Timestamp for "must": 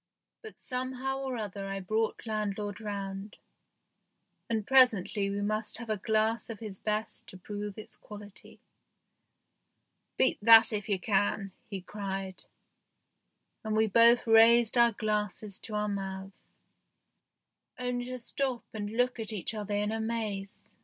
5.43-5.77